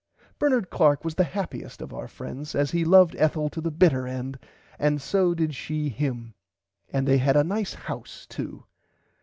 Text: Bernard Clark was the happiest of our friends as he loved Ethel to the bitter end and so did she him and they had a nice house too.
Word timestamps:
Bernard 0.39 0.71
Clark 0.71 1.05
was 1.05 1.13
the 1.13 1.23
happiest 1.23 1.79
of 1.79 1.93
our 1.93 2.07
friends 2.07 2.55
as 2.55 2.71
he 2.71 2.83
loved 2.83 3.15
Ethel 3.19 3.51
to 3.51 3.61
the 3.61 3.69
bitter 3.69 4.07
end 4.07 4.39
and 4.79 4.99
so 4.99 5.35
did 5.35 5.53
she 5.53 5.89
him 5.89 6.33
and 6.91 7.07
they 7.07 7.19
had 7.19 7.37
a 7.37 7.43
nice 7.43 7.75
house 7.75 8.25
too. 8.27 8.63